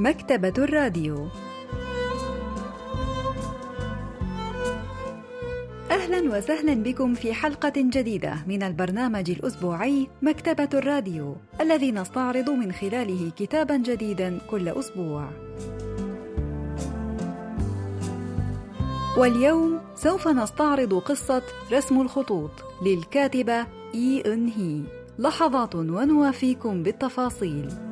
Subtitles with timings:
[0.00, 1.28] مكتبة الراديو.
[5.90, 13.30] أهلا وسهلا بكم في حلقة جديدة من البرنامج الأسبوعي مكتبة الراديو الذي نستعرض من خلاله
[13.38, 15.28] كتابا جديدا كل أسبوع.
[19.18, 21.42] واليوم سوف نستعرض قصة
[21.72, 22.50] رسم الخطوط
[22.86, 24.80] للكاتبة إي إن هي.
[25.18, 27.89] لحظات ونوافيكم بالتفاصيل.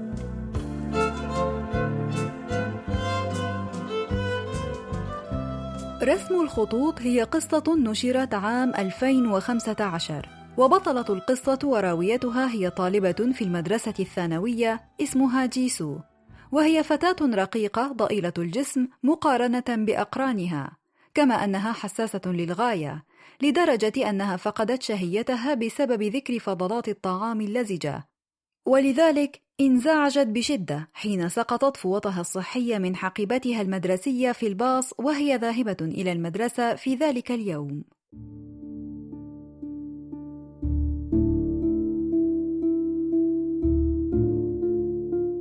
[6.03, 14.81] رسم الخطوط هي قصة نشرت عام 2015 وبطلة القصة وراويتها هي طالبة في المدرسة الثانوية
[15.03, 15.99] اسمها جيسو
[16.53, 20.77] وهي فتاة رقيقة ضئيلة الجسم مقارنة بأقرانها
[21.15, 23.05] كما أنها حساسة للغاية
[23.43, 28.09] لدرجة أنها فقدت شهيتها بسبب ذكر فضلات الطعام اللزجة.
[28.69, 36.13] ولذلك انزعجت بشدة حين سقطت فوطها الصحية من حقيبتها المدرسية في الباص وهي ذاهبة إلى
[36.13, 37.85] المدرسة في ذلك اليوم.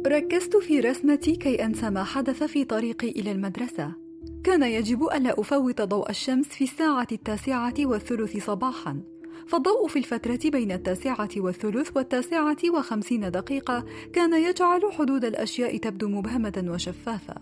[0.08, 3.92] ركزت في رسمتي كي أنسى ما حدث في طريقي إلى المدرسة.
[4.44, 9.17] كان يجب ألا أفوت ضوء الشمس في الساعة التاسعة والثلث صباحاً،
[9.48, 16.66] فالضوء في الفترة بين التاسعة والثلث والتاسعة وخمسين دقيقة كان يجعل حدود الأشياء تبدو مبهمة
[16.68, 17.36] وشفافة.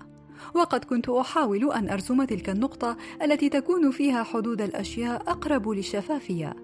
[0.55, 6.55] وقد كنت أحاول أن أرسم تلك النقطة التي تكون فيها حدود الأشياء أقرب للشفافية.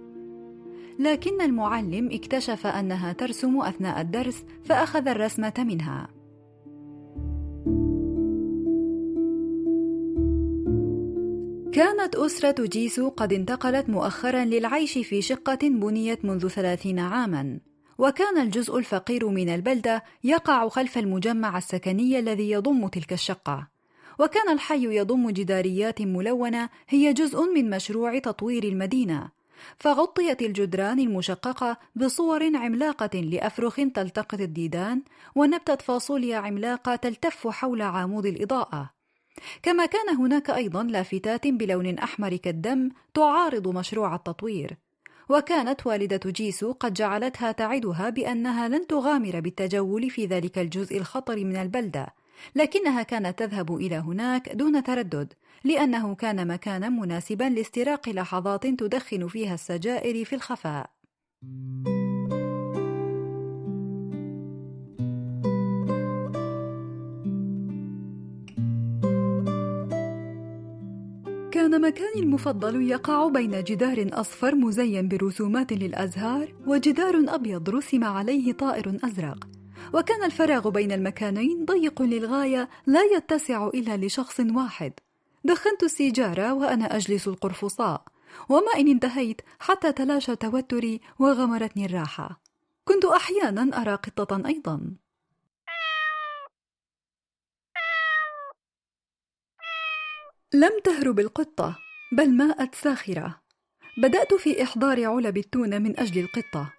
[1.00, 6.21] لكن المعلم اكتشف أنها ترسم أثناء الدرس فأخذ الرسمة منها.
[11.74, 17.60] كانت أسرة جيسو قد انتقلت مؤخرا للعيش في شقة بنيت منذ ثلاثين عاما.
[17.98, 23.68] وكان الجزء الفقير من البلدة يقع خلف المجمع السكني الذي يضم تلك الشقة.
[24.20, 29.30] وكان الحي يضم جداريات ملونة هي جزء من مشروع تطوير المدينة.
[29.78, 35.02] فغطيت الجدران المشققة بصور عملاقة لأفرخ تلتقط الديدان
[35.36, 39.01] ونبتة فاصوليا عملاقة تلتف حول عمود الإضاءة.
[39.64, 44.78] كما كان هناك أيضا لافتات بلون أحمر كالدم تعارض مشروع التطوير
[45.30, 51.56] وكانت والدة جيسو قد جعلتها تعدها بأنها لن تغامر بالتجول في ذلك الجزء الخطر من
[51.56, 52.08] البلدة
[52.56, 59.54] لكنها كانت تذهب إلى هناك دون تردد لأنه كان مكانا مناسبا لاستراق لحظات تدخن فيها
[59.54, 60.90] السجائر في الخفاء.
[71.72, 79.00] كان مكاني المفضل يقع بين جدار أصفر مزين برسومات للأزهار وجدار أبيض رسم عليه طائر
[79.04, 79.48] أزرق.
[79.94, 84.94] وكان الفراغ بين المكانين ضيق للغاية لا يتسع إلا لشخص واحد.
[85.44, 88.04] دخنت السيجارة وأنا أجلس القرفصاء.
[88.50, 92.42] وما إن انتهيت حتى تلاشى توتري وغمرتني الراحة.
[92.86, 94.82] كنت أحيانا أرى قطة أيضا.
[100.54, 101.78] لم تهرب القطة
[102.12, 103.42] بل ماءت ساخرة.
[103.98, 106.74] بدأت في إحضار علب التونة من أجل القطة.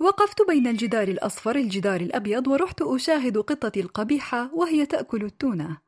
[0.00, 5.78] وقفت بين الجدار الأصفر الجدار الأبيض ورحت أشاهد قطتي القبيحة وهي تأكل التونة.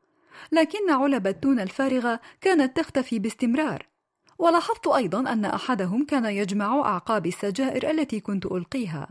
[0.51, 3.87] لكن علب التونة الفارغة كانت تختفي باستمرار.
[4.39, 9.09] ولاحظت أيضا أن أحدهم كان يجمع أعقاب السجائر التي كنت ألقيها.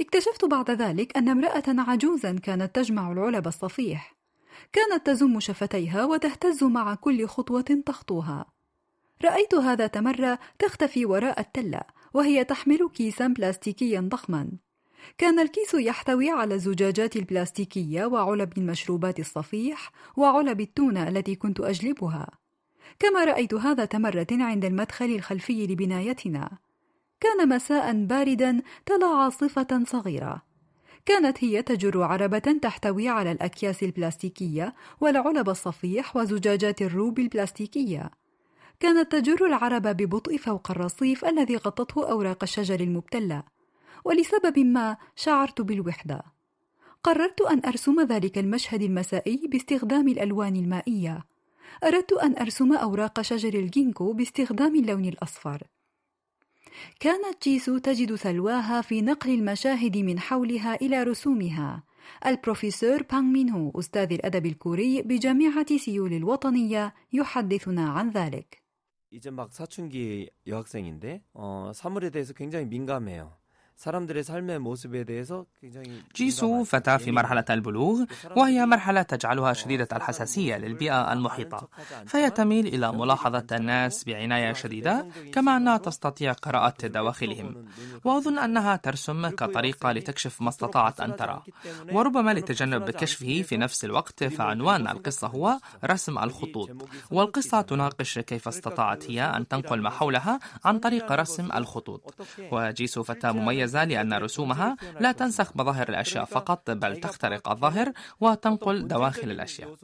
[0.00, 4.15] اكتشفت بعد ذلك أن امرأة عجوزا كانت تجمع العلب الصفيح.
[4.72, 8.46] كانت تزم شفتيها وتهتز مع كل خطوة تخطوها.
[9.24, 11.80] رأيت هذا مرة تختفي وراء التلة
[12.14, 14.50] وهي تحمل كيسا بلاستيكيا ضخما.
[15.18, 22.30] كان الكيس يحتوي على الزجاجات البلاستيكية وعلب المشروبات الصفيح وعلب التونة التي كنت أجلبها.
[22.98, 26.50] كما رأيت هذا مرة عند المدخل الخلفي لبنايتنا.
[27.20, 30.45] كان مساء باردا تلا عاصفة صغيرة.
[31.06, 38.10] كانت هي تجر عربة تحتوي على الأكياس البلاستيكية والعلب الصفيح وزجاجات الروب البلاستيكية.
[38.80, 43.42] كانت تجر العربة ببطء فوق الرصيف الذي غطته أوراق الشجر المبتلة،
[44.04, 46.22] ولسبب ما شعرت بالوحدة.
[47.04, 51.24] قررت أن أرسم ذلك المشهد المسائي باستخدام الألوان المائية.
[51.84, 55.62] أردت أن أرسم أوراق شجر الجينكو باستخدام اللون الأصفر.
[56.99, 61.83] كانت جيسو تجد سلواها في نقل المشاهد من حولها إلى رسومها
[62.25, 68.61] البروفيسور بانغ مينهو أستاذ الأدب الكوري بجامعة سيول الوطنية يحدثنا عن ذلك
[69.13, 73.35] 이제 막 사춘기 여학생인데 어, 사물에 대해서 굉장히 민감해요.
[76.16, 78.04] جيسو فتاة في مرحلة البلوغ
[78.36, 81.68] وهي مرحلة تجعلها شديدة الحساسية للبيئة المحيطة.
[82.06, 87.66] فهي تميل إلى ملاحظة الناس بعناية شديدة كما أنها تستطيع قراءة دواخلهم.
[88.04, 91.42] وأظن أنها ترسم كطريقة لتكشف ما استطاعت أن ترى.
[91.92, 96.70] وربما لتجنب كشفه في نفس الوقت فعنوان القصة هو رسم الخطوط.
[97.10, 102.14] والقصة تناقش كيف استطاعت هي أن تنقل ما حولها عن طريق رسم الخطوط.
[102.52, 109.30] وجيسو فتاة مميزة لأن رسومها لا تنسخ مظاهر الأشياء فقط بل تخترق الظاهر وتنقل دواخل
[109.30, 109.74] الأشياء.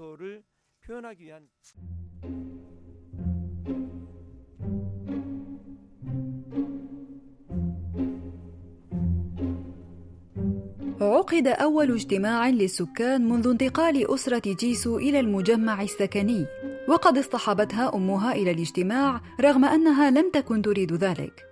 [11.01, 16.47] عقد أول اجتماع للسكان منذ انتقال أسرة جيسو إلى المجمع السكني
[16.89, 21.52] وقد اصطحبتها أمها إلى الاجتماع رغم أنها لم تكن تريد ذلك.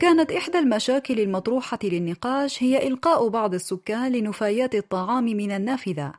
[0.00, 6.12] كانت إحدى المشاكل المطروحة للنقاش هي إلقاء بعض السكان لنفايات الطعام من النافذة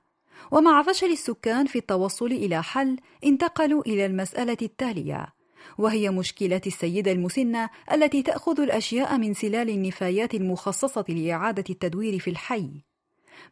[0.52, 5.40] ومع فشل السكان في التوصل إلى حل انتقلوا إلى المسألة التالية
[5.78, 12.70] وهي مشكلة السيدة المسنة التي تأخذ الأشياء من سلال النفايات المخصصة لإعادة التدوير في الحي.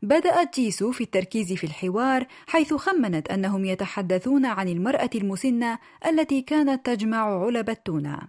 [0.01, 6.85] بدأت جيسو في التركيز في الحوار حيث خمنت أنهم يتحدثون عن المرأة المسنة التي كانت
[6.85, 8.19] تجمع علب التونة.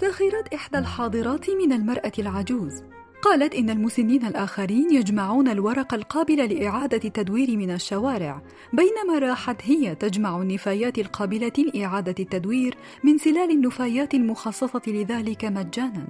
[0.00, 2.82] سخرت إحدى الحاضرات من المرأة العجوز.
[3.22, 8.42] قالت إن المسنين الآخرين يجمعون الورق القابل لإعادة التدوير من الشوارع
[8.72, 16.06] بينما راحت هي تجمع النفايات القابلة لإعادة التدوير من سلال النفايات المخصصة لذلك مجانا.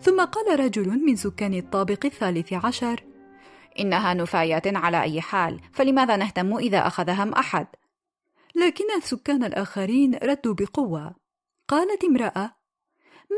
[0.00, 3.00] ثم قال رجل من سكان الطابق الثالث عشر
[3.80, 7.66] إنها نفايات على أي حال فلماذا نهتم إذا أخذهم أحد؟
[8.54, 11.14] لكن السكان الآخرين ردوا بقوة.
[11.68, 12.61] قالت امرأة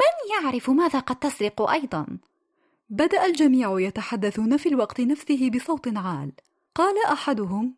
[0.01, 2.07] من يعرف ماذا قد تسرق أيضا؟
[2.91, 6.33] بدأ الجميع يتحدثون في الوقت نفسه بصوت عال
[6.75, 7.75] قال أحدهم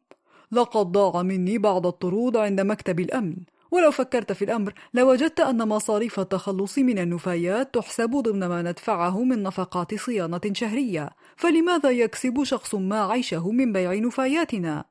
[0.52, 3.36] لقد ضاع مني بعض الطرود عند مكتب الأمن
[3.70, 9.42] ولو فكرت في الأمر لوجدت أن مصاريف التخلص من النفايات تحسب ضمن ما ندفعه من
[9.42, 14.84] نفقات صيانة شهرية فلماذا يكسب شخص ما عيشه من بيع نفاياتنا؟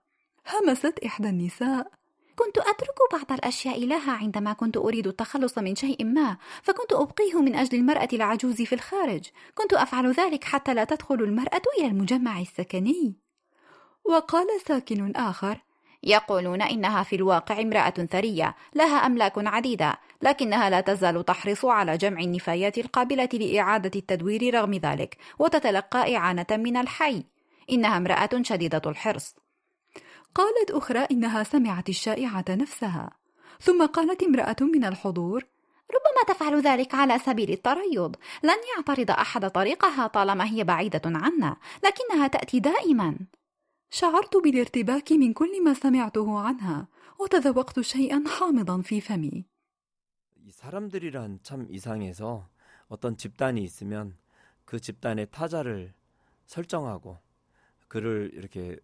[0.54, 1.92] همست إحدى النساء
[2.36, 7.56] كنت أترك بعض الأشياء لها عندما كنت أريد التخلص من شيء ما فكنت أبقيه من
[7.56, 9.24] أجل المرأة العجوز في الخارج.
[9.56, 13.16] كنت أفعل ذلك حتى لا تدخل المرأة إلى المجمع السكني.
[14.06, 15.62] وقال ساكن آخر
[16.04, 22.20] يقولون إنها في الواقع امرأة ثرية لها أملاك عديدة لكنها لا تزال تحرص على جمع
[22.20, 27.24] النفايات القابلة لإعادة التدوير رغم ذلك وتتلقى إعانة من الحي.
[27.70, 29.36] إنها امرأة شديدة الحرص.
[30.35, 33.11] قالت أخرى إنها سمعت الشائعة نفسها
[33.61, 35.47] ثم قالت امرأة من الحضور
[35.91, 42.27] ربما تفعل ذلك على سبيل التريض لن يعترض أحد طريقها طالما هي بعيدة عنا لكنها
[42.27, 43.17] تأتي دائما
[43.91, 46.89] شعرت بالارتباك من كل ما سمعته عنها
[47.19, 49.45] وتذوقت شيئا حامضا في فمي
[50.51, 52.49] 사람들이란 참 이상해서
[52.89, 54.17] 어떤 집단이 있으면
[54.65, 55.95] 그 집단의 타자를
[56.47, 57.19] 설정하고
[57.89, 58.77] 그를 이렇게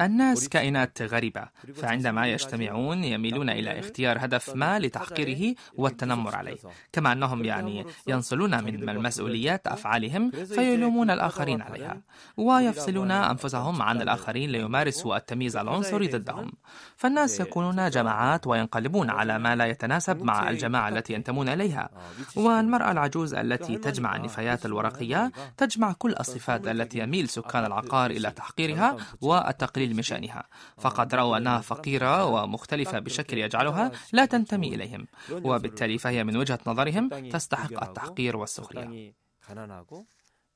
[0.00, 6.56] الناس كائنات غريبة فعندما يجتمعون يميلون إلى اختيار هدف ما لتحقيره والتنمر عليه
[6.92, 12.00] كما أنهم يعني ينصلون من المسؤوليات أفعالهم فيلومون الآخرين عليها
[12.36, 16.52] ويفصلون أنفسهم عن الآخرين ليمارسوا التمييز العنصري ضدهم
[16.96, 21.90] فالناس يكونون جماعات وينقلبون على ما لا يتناسب مع الجماعة التي ينتمون إليها
[22.36, 28.96] والمرأة العجوز التي تجمع النفايات الورقية تجمع كل الصفات التي يميل سكان العقار إلى تحقيرها
[29.20, 30.44] والتقليل من شأنها
[30.78, 35.06] فقد رأوا أنها فقيرة ومختلفة بشكل يجعلها لا تنتمي إليهم.
[35.30, 39.12] وبالتالي فهي من وجهة نظرهم تستحق التحقير والسخرية.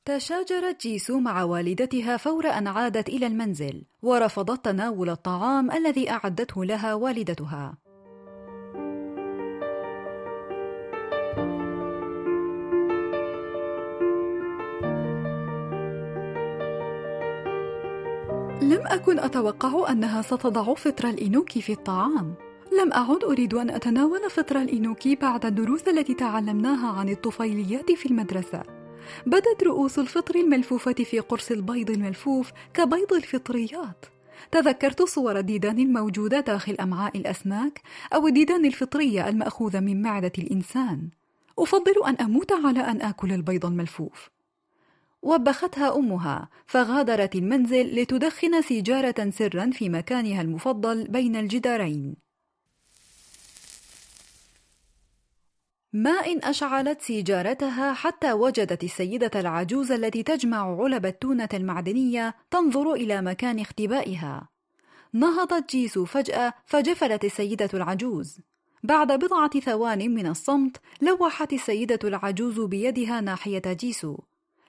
[0.04, 6.94] تشاجرت جيسو مع والدتها فور أن عادت إلى المنزل ورفضت تناول الطعام الذي أعدته لها
[6.94, 7.83] والدتها.
[18.64, 22.34] لم أكن أتوقع أنها ستضع فطر الإنوكي في الطعام.
[22.82, 28.62] لم أعد أريد أن أتناول فطر الإنوكي بعد الدروس التي تعلمناها عن الطفيليات في المدرسة.
[29.26, 34.06] بدت رؤوس الفطر الملفوفة في قرص البيض الملفوف كبيض الفطريات.
[34.50, 37.82] تذكرت صور الديدان الموجودة داخل أمعاء الأسماك
[38.14, 41.08] أو الديدان الفطرية المأخوذة من معدة الإنسان.
[41.58, 44.33] أفضل أن أموت على أن آكل البيض الملفوف.
[45.24, 52.16] وبختها أمها فغادرت المنزل لتدخن سيجارة سرا في مكانها المفضل بين الجدارين.
[55.92, 63.22] ما إن أشعلت سيجارتها حتى وجدت السيدة العجوز التي تجمع علب التونة المعدنية تنظر إلى
[63.22, 64.48] مكان اختبائها.
[65.12, 68.40] نهضت جيسو فجأة فجفلت السيدة العجوز.
[68.82, 74.16] بعد بضعة ثوان من الصمت لوحت السيدة العجوز بيدها ناحية جيسو.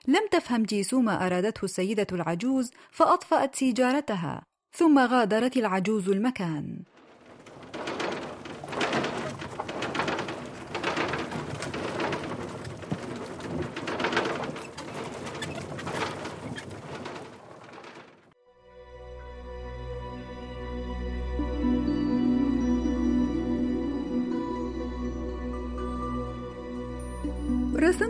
[0.08, 6.82] لم تفهم جيسو ما أرادته السيدة العجوز فأطفأت سيجارتها ثم غادرت العجوز المكان.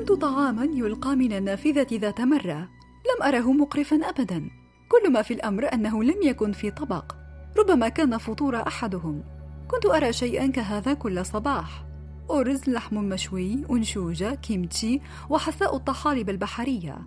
[0.06, 2.68] رسمت طعاما يلقى من النافذة ذات مرة.
[3.06, 4.50] لم أره مقرفا أبدا.
[4.88, 7.12] كل ما في الأمر أنه لم يكن في طبق.
[7.58, 9.22] ربما كان فطور أحدهم.
[9.68, 11.84] كنت أرى شيئا كهذا كل صباح.
[12.30, 17.06] أرز لحم مشوي أنشوجة كيمتشي وحساء الطحالب البحرية.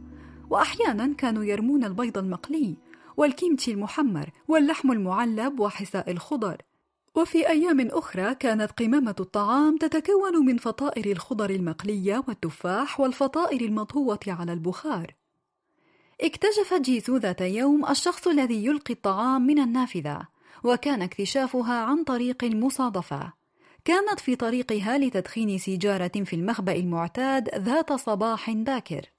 [0.50, 2.77] وأحيانا كانوا يرمون البيض المقلي
[3.18, 6.58] والكيمتشي المحمر واللحم المعلب وحساء الخضر.
[7.16, 14.54] وفي أيام أخرى كانت قمامة الطعام تتكون من فطائر الخضر المقلية والتفاح والفطائر المطهوة على
[14.54, 15.16] البخار.
[16.22, 20.28] اكتشف جيسو ذات يوم الشخص الذي يلقي الطعام من النافذة،
[20.63, 23.34] وكان اكتشافها عن طريق المصادفة.
[23.86, 29.10] كانت في طريقها لتدخين سيجارة في المخبأ المعتاد ذات صباح باكر.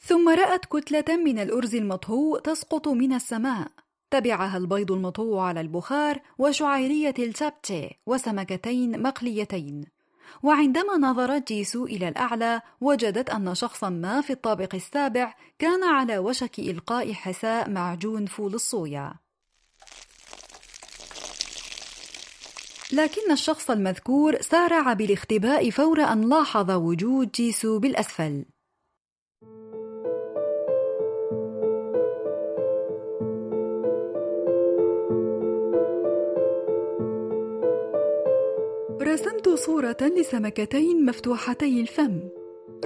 [0.00, 3.85] ثم رأت كتلة من الأرز المطهو تسقط من السماء.
[4.10, 9.84] تبعها البيض المطوع على البخار وشعيرية التابتي وسمكتين مقليتين.
[10.42, 16.58] وعندما نظرت جيسو إلى الأعلى وجدت أن شخصا ما في الطابق السابع كان على وشك
[16.58, 19.14] إلقاء حساء معجون فول الصويا.
[22.92, 28.44] لكن الشخص المذكور سارع بالاختباء فور أن لاحظ وجود جيسو بالأسفل.
[39.16, 42.20] رسمت صورة لسمكتين مفتوحتي الفم.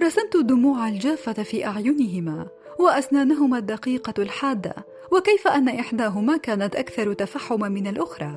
[0.01, 2.47] رسمت الدموع الجافة في أعينهما
[2.79, 4.75] وأسنانهما الدقيقة الحادة
[5.13, 8.37] وكيف أن إحداهما كانت أكثر تفحما من الأخرى.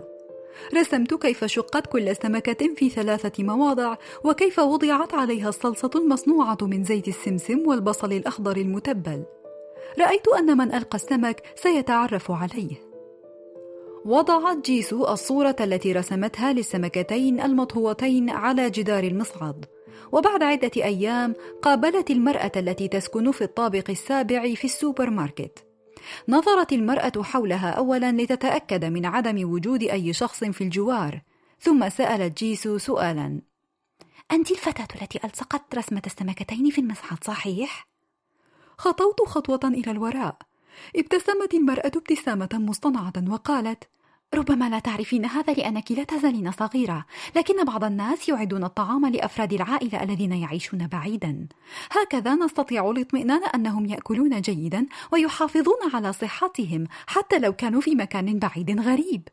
[0.76, 7.08] رسمت كيف شقت كل سمكة في ثلاثة مواضع وكيف وضعت عليها الصلصة المصنوعة من زيت
[7.08, 9.24] السمسم والبصل الأخضر المتبل.
[10.00, 12.93] رأيت أن من ألقى السمك سيتعرف عليه.
[14.06, 19.66] وضعت جيسو الصورة التي رسمتها للسمكتين المطهوتين على جدار المصعد.
[20.12, 25.66] وبعد عدة أيام قابلت المرأة التي تسكن في الطابق السابع في السوبر ماركت
[26.30, 31.22] نظرت المرأة حولها أولا لتتأكد من عدم وجود أي شخص في الجوار
[31.60, 33.42] ثم سألت جيسو سؤالا.
[34.32, 37.88] أنت الفتاة التي ألصقت رسمة السمكتين في المصعد صحيح؟
[38.78, 40.38] خطوت خطوة إلى الوراء
[40.96, 43.84] ابتسمت المرأة ابتسامة مصطنعة وقالت:
[44.34, 50.04] ربما لا تعرفين هذا لأنك لا تزالين صغيرة، لكن بعض الناس يعدون الطعام لأفراد العائلة
[50.04, 51.48] الذين يعيشون بعيدا.
[51.92, 58.80] هكذا نستطيع الاطمئنان أنهم يأكلون جيدا ويحافظون على صحتهم حتى لو كانوا في مكان بعيد
[58.80, 59.28] غريب.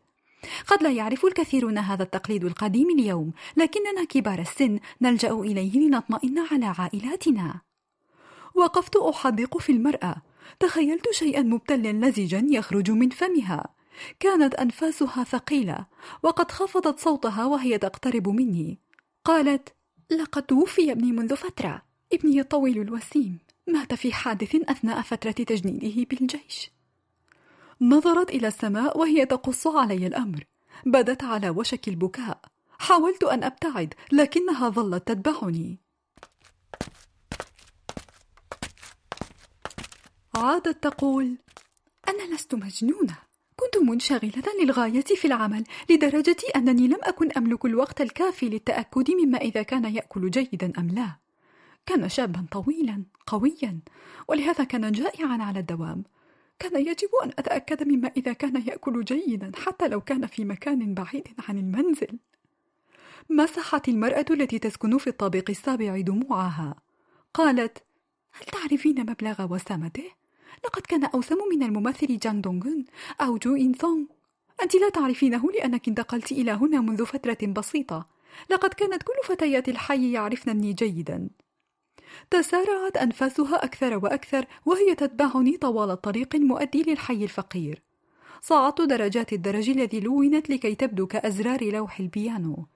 [0.66, 6.66] قد لا يعرف الكثيرون هذا التقليد القديم اليوم، لكننا كبار السن نلجأ إليه لنطمئن على
[6.78, 7.60] عائلاتنا.
[8.54, 10.16] وقفت أحدق في المرأة
[10.60, 13.74] تخيلت شيئا مبتلا لزجا يخرج من فمها.
[14.20, 15.86] كانت أنفاسها ثقيلة
[16.22, 18.78] وقد خفضت صوتها وهي تقترب مني.
[19.24, 19.74] قالت
[20.10, 21.82] لقد توفي ابني منذ فترة.
[22.12, 23.38] ابني الطويل الوسيم.
[23.66, 26.70] مات في حادث أثناء فترة تجنيده بالجيش.
[27.80, 30.44] نظرت إلى السماء وهي تقص علي الأمر.
[30.86, 32.40] بدت على وشك البكاء.
[32.78, 35.78] حاولت أن أبتعد لكنها ظلت تتبعني.
[40.34, 41.36] عادت تقول
[42.08, 43.18] أنا لست مجنونة.
[43.56, 49.62] كنت منشغلة للغاية في العمل لدرجة أنني لم أكن أملك الوقت الكافي للتأكد مما إذا
[49.62, 51.16] كان يأكل جيدا أم لا.
[51.86, 53.80] كان شابا طويلا قويا
[54.28, 56.04] ولهذا كان جائعا على الدوام.
[56.58, 61.28] كان يجب أن أتأكد مما إذا كان يأكل جيدا حتى لو كان في مكان بعيد
[61.48, 62.18] عن المنزل.
[63.30, 66.74] مسحت المرأة التي تسكن في الطابق السابع دموعها؟
[67.34, 67.78] قالت
[68.32, 70.19] هل تعرفين مبلغ وسامته؟
[70.64, 72.84] لقد كان أوسم من الممثل جان دونغون
[73.20, 74.04] أو جو إن ثونغ
[74.62, 78.08] أنت لا تعرفينه لأنك انتقلت إلى هنا منذ فترة بسيطة.
[78.50, 81.28] لقد كانت كل فتيات الحي يعرفنني جيدا.
[82.30, 87.82] تسارعت أنفاسها أكثر وأكثر وهي تتبعني طوال الطريق المؤدي للحي الفقير.
[88.40, 92.66] صعدت درجات الدرج الذي لونت لكي تبدو كأزرار لوح البيانو.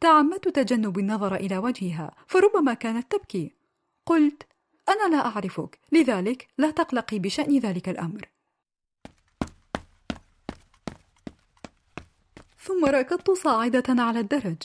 [0.00, 3.52] تعمدت تجنب النظر إلى وجهها فربما كانت تبكي.
[4.06, 4.42] قلت
[4.88, 8.28] أنا لا أعرفك لذلك لا تقلقي بشأن ذلك الأمر.
[12.58, 14.62] ثم ركضت صاعدة على الدرج.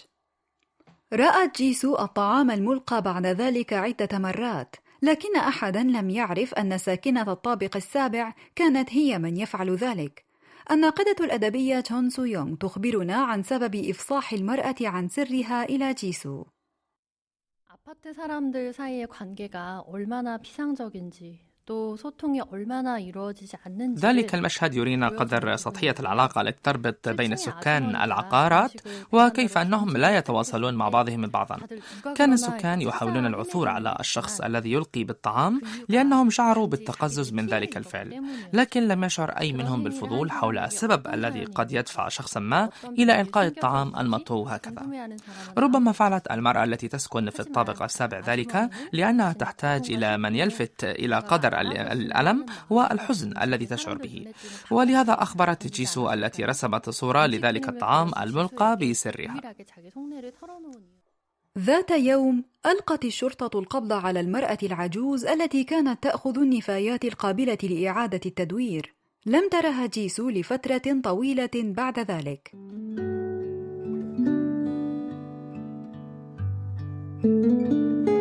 [1.13, 7.75] رأت جيسو الطعام الملقى بعد ذلك عدة مرات لكن أحدا لم يعرف أن ساكنة الطابق
[7.75, 10.25] السابع كانت هي من يفعل ذلك.
[10.71, 16.45] الناقدة الأدبية تون سو يونغ تخبرنا عن سبب إفصاح المرأة عن سرها إلى جيسو.
[17.89, 21.48] 아파트 사람들 사이의 관계가 얼마나 피상적인지
[23.95, 28.71] ذلك المشهد يرينا قدر سطحية العلاقة التي تربط بين سكان العقارات
[29.11, 31.57] وكيف أنهم لا يتواصلون مع بعضهم بعضا
[32.15, 38.23] كان السكان يحاولون العثور على الشخص الذي يلقي بالطعام لأنهم شعروا بالتقزز من ذلك الفعل.
[38.53, 43.47] لكن لم يشعر أي منهم بالفضول حول السبب الذي قد يدفع شخصا ما إلى إلقاء
[43.47, 45.09] الطعام المطهو هكذا.
[45.57, 51.15] ربما فعلت المرأة التي تسكن في الطابق السابع ذلك لأنها تحتاج إلى من يلفت إلى
[51.19, 54.25] قدر الألم والحزن الذي تشعر به.
[54.71, 59.55] ولهذا أخبرت جيسو التي رسمت صورة لذلك الطعام الملقى بسرها.
[61.57, 68.93] ذات يوم ألقت الشرطة القبض على المرأة العجوز التي كانت تأخذ النفايات القابلة لإعادة التدوير.
[69.25, 72.51] لم ترها جيسو لفترة طويلة بعد ذلك.
[77.21, 78.18] thank you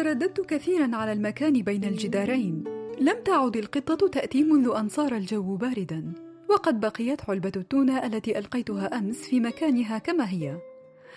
[0.00, 2.64] ترددت كثيرا على المكان بين الجدارين
[3.00, 6.12] لم تعد القطة تأتي منذ أن صار الجو باردا
[6.48, 10.58] وقد بقيت علبة التونة التي ألقيتها أمس في مكانها كما هي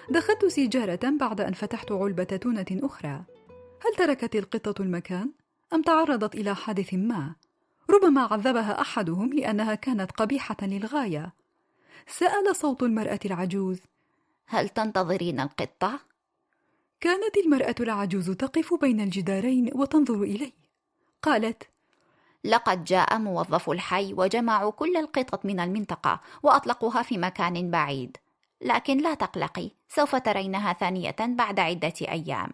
[0.09, 3.23] دخلت سيجارة بعد أن فتحت علبة تونة أخرى
[3.85, 5.31] هل تركت القطة المكان؟
[5.73, 7.35] أم تعرضت إلى حادث ما؟
[7.89, 11.33] ربما عذبها أحدهم لأنها كانت قبيحة للغاية
[12.07, 13.79] سأل صوت المرأة العجوز
[14.47, 15.99] هل تنتظرين القطة؟
[17.03, 20.53] كانت المرأة العجوز تقف بين الجدارين وتنظر إلي
[21.21, 21.63] قالت
[22.43, 28.17] لقد جاء موظف الحي وجمعوا كل القطط من المنطقة وأطلقوها في مكان بعيد.
[28.61, 32.49] لكن لا تقلقي سوف ترينها ثانية بعد عدة أيام.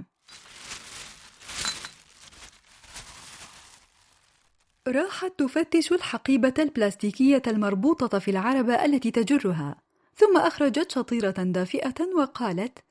[4.87, 9.75] راحت تفتش الحقيبة البلاستيكية المربوطة في العربة التي تجرها
[10.15, 12.88] ثم أخرجت شطيرة دافئة وقالت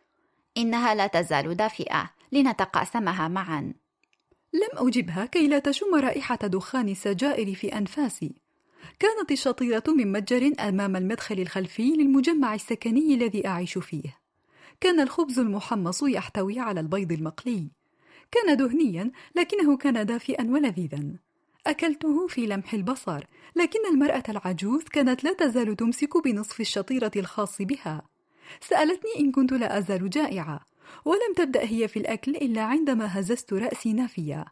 [0.58, 2.10] إنها لا تزال دافئة.
[2.32, 3.72] لنتقاسمها معا.
[4.52, 8.32] لم أجبها كي لا تشم رائحة دخان السجائر في أنفاسي.
[8.98, 14.18] كانت الشطيرة من متجر أمام المدخل الخلفي للمجمع السكني الذي أعيش فيه.
[14.80, 17.68] كان الخبز المحمص يحتوي على البيض المقلي.
[18.30, 21.04] كان دهنيا لكنه كان دافئا ولذيذا.
[21.66, 23.24] أكلته في لمح البصر
[23.56, 28.17] لكن المرأة العجوز كانت لا تزال تمسك بنصف الشطيرة الخاص بها.
[28.60, 30.60] سألتني إن كنت لا أزال جائعة
[31.04, 34.44] ولم تبدأ هي في الأكل إلا عندما هززت رأسي نافية.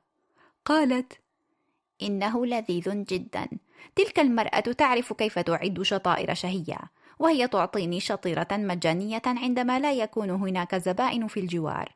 [0.64, 1.12] قالت
[2.02, 3.48] إنه لذيذ جدا.
[3.96, 6.78] تلك المرأة تعرف كيف تعد شطائر شهية
[7.18, 11.94] وهي تعطيني شطيرة مجانية عندما لا يكون هناك زبائن في الجوار.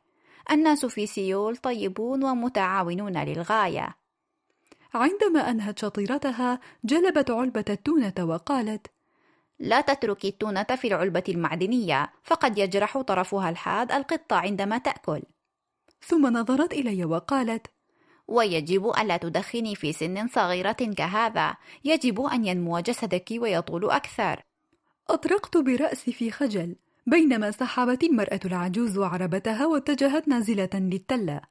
[0.51, 3.95] الناس في سيول طيبون ومتعاونون للغاية.
[4.93, 8.87] عندما أنهت شطيرتها جلبت علبة التونة وقالت
[9.61, 15.21] لا تتركي التونة في العلبة المعدنية فقد يجرح طرفها الحاد القطة عندما تأكل.
[16.01, 17.67] ثم نظرت إلي وقالت
[18.27, 21.55] ويجب ألا تدخني في سن صغيرة كهذا.
[21.83, 24.43] يجب أن ينمو جسدك ويطول أكثر.
[25.09, 26.75] أطرقت برأسي في خجل
[27.07, 31.41] بينما سحبت المرأة العجوز عربتها واتجهت نازلة للتلة.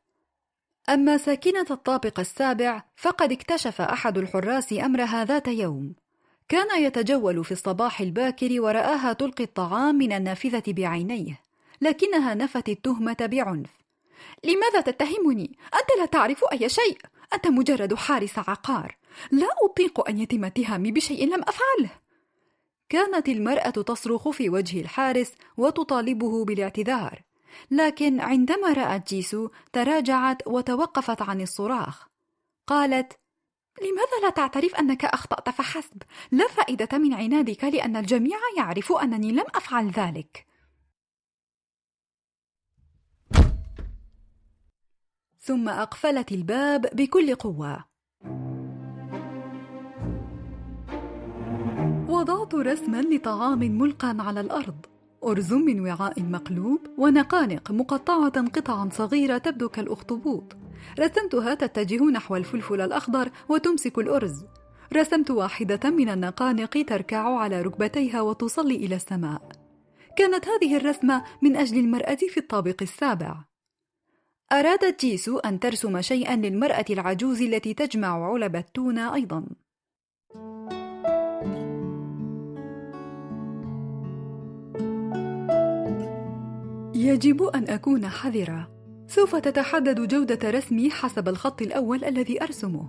[0.89, 5.95] أما ساكنة الطابق السابع فقد اكتشف أحد الحراس أمرها ذات يوم.
[6.51, 11.41] كان يتجول في الصباح الباكر ورآها تلقي الطعام من النافذة بعينيه
[11.81, 13.71] لكنها نفت التهمة بعنف.
[14.45, 16.99] لماذا تتهمني؟ أنت لا تعرف أي شيء.
[17.35, 18.97] أنت مجرد حارس عقار.
[19.31, 21.91] لا أطيق أن يتم اتهامي بشيء لم أفعله.
[22.89, 27.23] كانت المرأة تصرخ في وجه الحارس وتطالبه بالاعتذار
[27.71, 32.07] لكن عندما رأت جيسو تراجعت وتوقفت عن الصراخ.
[32.67, 33.20] قالت
[33.81, 39.45] لماذا لا تعترف أنك أخطأت فحسب؟ لا فائدة من عنادك لأن الجميع يعرف أنني لم
[39.55, 40.47] أفعل ذلك.
[45.41, 47.85] ثم أقفلت الباب بكل قوة.
[52.09, 54.87] وضعت رسما لطعام ملقى على الأرض.
[55.25, 60.57] أرز من وعاء مقلوب ونقانق مقطعة قطعا صغيرة تبدو كالأخطبوط
[61.01, 64.45] رسمتها تتجه نحو الفلفل الأخضر وتمسك الأرز.
[64.97, 69.43] رسمت واحدة من النقانق تركع على ركبتيها وتصلي إلى السماء.
[70.17, 73.45] كانت هذه الرسمة من أجل المرأة في الطابق السابع.
[74.53, 79.45] أرادت جيسو أن ترسم شيئا للمرأة العجوز التي تجمع علب التونة أيضا.
[86.95, 88.80] يجب أن أكون حذرة.
[89.11, 92.89] سوف تتحدد جودة رسمي حسب الخط الأول الذي أرسمه.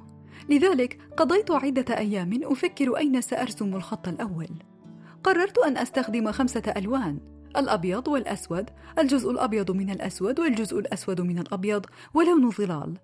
[0.49, 4.49] لذلك قضيت عدة أيام أفكر أين سأرسم الخط الأول.
[5.23, 7.19] قررت أن أستخدم خمسة ألوان
[7.57, 12.97] الأبيض والأسود الجزء الأبيض من الأسود والجزء الأسود من الأبيض ولون ظلال.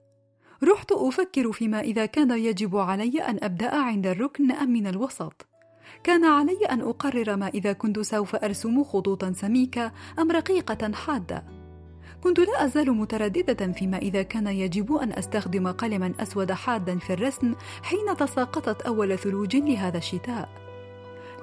[0.64, 5.48] رحت أفكر فيما إذا كان يجب علي أن أبدأ عند الركن أم من الوسط.
[6.04, 11.57] كان علي أن أقرر ما إذا كنت سوف أرسم خطوطا سميكة أم رقيقة حادة.
[12.24, 17.56] كنت لا أزال مترددة فيما إذا كان يجب أن أستخدم قلما أسود حادا في الرسم
[17.84, 20.50] حين تساقطت أول ثلوج لهذا الشتاء.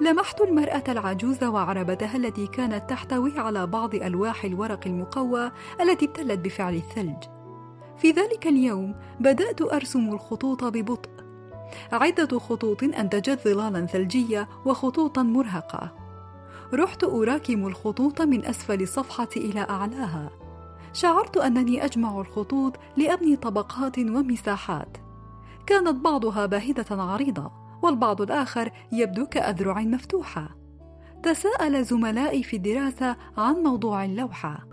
[0.01, 6.75] لمحت المرأة العجوز وعربتها التي كانت تحتوي على بعض ألواح الورق المقوى التي ابتلت بفعل
[6.75, 7.23] الثلج.
[7.97, 11.09] في ذلك اليوم بدأت أرسم الخطوط ببطء.
[11.91, 15.91] عدة خطوط أنتجت ظلالا ثلجية وخطوطا مرهقة.
[16.73, 20.44] رحت أراكم الخطوط من أسفل الصفحة إلى أعلاها.
[20.95, 24.97] شعرت أنني أجمع الخطوط لأبني طبقات ومساحات
[25.67, 30.49] كانت بعضها باهتة عريضة والبعض الآخر يبدو كأذرع مفتوحة
[31.23, 34.65] تساءل زملائي في الدراسة عن موضوع اللوحة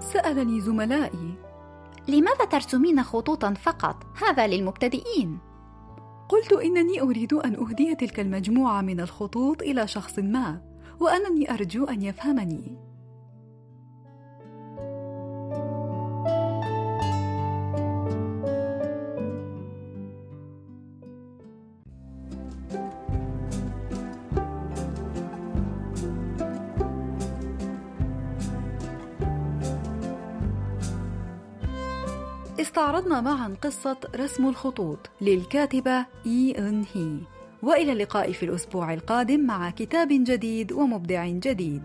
[0.00, 1.34] سألني زملائي
[2.08, 5.38] لماذا ترسمين خطوطا فقط؟ هذا للمبتدئين.
[6.28, 10.67] قلت إنني أريد أن أهدي تلك المجموعة من الخطوط إلى شخص ما،
[11.00, 12.88] وأنني أرجو أن يفهمني.
[32.60, 37.18] استعرضنا معا قصة رسم الخطوط للكاتبة إي إن هي
[37.62, 41.82] وإلى اللقاء في الأسبوع القادم مع كتاب جديد ومبدع جديد.